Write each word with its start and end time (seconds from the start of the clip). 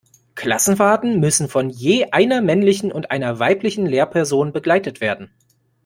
Klassenfahrten 0.33 1.19
müssen 1.19 1.47
von 1.47 1.69
je 1.69 2.07
einer 2.11 2.41
männlichen 2.41 2.91
und 2.91 3.11
einer 3.11 3.37
weiblichen 3.37 3.85
Lehrperson 3.85 4.51
begleitet 4.51 4.99
werden. 4.99 5.29